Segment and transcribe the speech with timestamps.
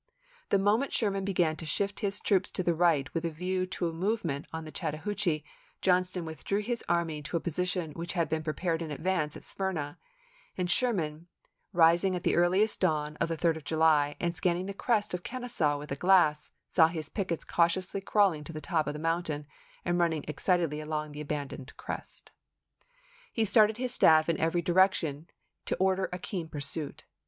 [0.49, 3.87] The moment Sherman began to shift his troops to the right with a view to
[3.87, 5.43] a movement on the Chattahoo chee,
[5.79, 9.99] Johnston withdrew his army to a position which had been prepared in advance at Smyrna;
[10.57, 11.27] and Sherman,
[11.71, 15.21] rising at the earliest dawn of the 3d of July, and scanning the crest of
[15.21, 18.99] Kenesaw with a 1864 glass, saw his pickets cautiously crawling to the top of the
[18.99, 19.45] mountain
[19.85, 22.31] and running excitedly along the abandoned crest.
[23.31, 25.29] He started his staff in every direc tion
[25.65, 27.03] to order a keen pursuit.